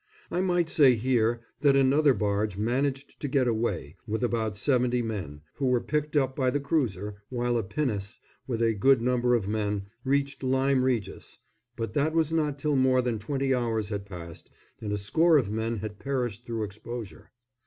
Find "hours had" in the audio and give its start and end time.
13.53-14.07